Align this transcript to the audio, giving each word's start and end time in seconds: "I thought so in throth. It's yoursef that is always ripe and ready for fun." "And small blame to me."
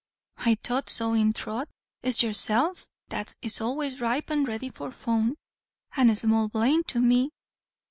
"I 0.37 0.55
thought 0.55 0.89
so 0.89 1.13
in 1.13 1.31
throth. 1.31 1.67
It's 2.01 2.23
yoursef 2.23 2.87
that 3.09 3.35
is 3.43 3.61
always 3.61 4.01
ripe 4.01 4.31
and 4.31 4.47
ready 4.47 4.69
for 4.71 4.91
fun." 4.91 5.35
"And 5.95 6.17
small 6.17 6.47
blame 6.49 6.83
to 6.85 6.99
me." 7.01 7.29